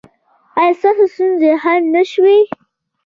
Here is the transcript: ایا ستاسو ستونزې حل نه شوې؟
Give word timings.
ایا 0.59 0.73
ستاسو 0.79 1.05
ستونزې 1.13 1.51
حل 1.63 1.81
نه 1.93 2.03
شوې؟ 2.11 2.37